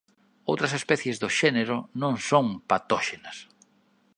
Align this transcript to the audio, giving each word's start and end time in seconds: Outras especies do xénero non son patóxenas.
Outras 0.49 0.73
especies 0.79 1.15
do 1.21 1.29
xénero 1.39 1.77
non 2.01 2.13
son 2.29 2.45
patóxenas. 2.71 3.37